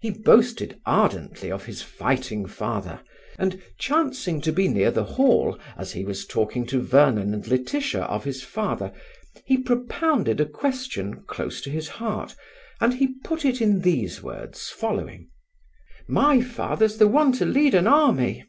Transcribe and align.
He 0.00 0.10
boasted 0.10 0.80
ardently 0.84 1.48
of 1.48 1.66
his 1.66 1.80
fighting 1.80 2.44
father, 2.44 3.02
and, 3.38 3.62
chancing 3.78 4.40
to 4.40 4.50
be 4.52 4.66
near 4.66 4.90
the 4.90 5.04
Hall 5.04 5.60
as 5.76 5.92
he 5.92 6.04
was 6.04 6.26
talking 6.26 6.66
to 6.66 6.80
Vernon 6.82 7.32
and 7.32 7.46
Laetitia 7.46 8.00
of 8.06 8.24
his 8.24 8.42
father, 8.42 8.92
he 9.46 9.56
propounded 9.56 10.40
a 10.40 10.44
question 10.44 11.22
close 11.28 11.60
to 11.60 11.70
his 11.70 11.86
heart, 11.86 12.34
and 12.80 12.94
he 12.94 13.14
put 13.22 13.44
it 13.44 13.60
in 13.60 13.82
these 13.82 14.20
words, 14.24 14.70
following: 14.70 15.28
"My 16.08 16.40
father's 16.40 16.96
the 16.98 17.06
one 17.06 17.30
to 17.34 17.44
lead 17.46 17.76
an 17.76 17.86
army!" 17.86 18.44